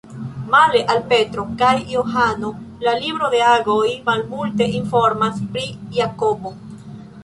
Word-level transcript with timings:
Male 0.53 0.79
al 0.93 1.01
Petro 1.11 1.45
kaj 1.59 1.73
Johano, 1.91 2.51
la 2.87 2.95
libro 3.05 3.31
de 3.37 3.45
Agoj 3.53 3.87
malmulte 4.11 4.71
informas 4.83 5.47
pri 5.55 5.71
Jakobo. 6.03 6.61